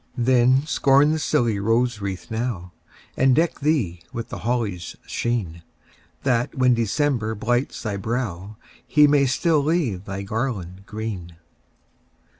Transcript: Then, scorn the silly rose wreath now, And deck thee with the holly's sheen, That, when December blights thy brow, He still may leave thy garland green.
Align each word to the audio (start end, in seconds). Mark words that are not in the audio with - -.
Then, 0.17 0.65
scorn 0.65 1.11
the 1.11 1.19
silly 1.19 1.59
rose 1.59 2.01
wreath 2.01 2.31
now, 2.31 2.73
And 3.15 3.35
deck 3.35 3.59
thee 3.59 4.01
with 4.11 4.29
the 4.29 4.39
holly's 4.39 4.95
sheen, 5.05 5.61
That, 6.23 6.55
when 6.55 6.73
December 6.73 7.35
blights 7.35 7.83
thy 7.83 7.97
brow, 7.97 8.57
He 8.87 9.05
still 9.27 9.61
may 9.61 9.69
leave 9.71 10.05
thy 10.05 10.23
garland 10.23 10.87
green. 10.87 11.35